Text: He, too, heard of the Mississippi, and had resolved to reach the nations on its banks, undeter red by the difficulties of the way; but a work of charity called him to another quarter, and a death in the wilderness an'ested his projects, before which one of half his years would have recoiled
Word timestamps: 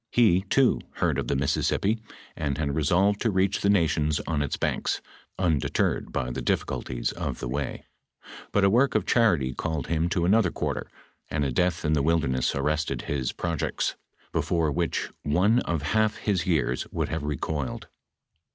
He, 0.09 0.41
too, 0.41 0.81
heard 0.93 1.19
of 1.19 1.27
the 1.27 1.35
Mississippi, 1.35 1.99
and 2.35 2.57
had 2.57 2.75
resolved 2.75 3.21
to 3.21 3.29
reach 3.29 3.61
the 3.61 3.69
nations 3.69 4.19
on 4.25 4.41
its 4.41 4.57
banks, 4.57 4.99
undeter 5.37 5.93
red 5.93 6.11
by 6.11 6.31
the 6.31 6.41
difficulties 6.41 7.11
of 7.11 7.39
the 7.39 7.47
way; 7.47 7.85
but 8.51 8.63
a 8.63 8.69
work 8.71 8.95
of 8.95 9.05
charity 9.05 9.53
called 9.53 9.85
him 9.89 10.09
to 10.09 10.25
another 10.25 10.49
quarter, 10.49 10.89
and 11.29 11.45
a 11.45 11.51
death 11.51 11.85
in 11.85 11.93
the 11.93 12.01
wilderness 12.01 12.53
an'ested 12.55 13.03
his 13.03 13.31
projects, 13.31 13.95
before 14.31 14.71
which 14.71 15.11
one 15.21 15.59
of 15.59 15.83
half 15.83 16.17
his 16.17 16.47
years 16.47 16.87
would 16.91 17.09
have 17.09 17.21
recoiled 17.21 17.87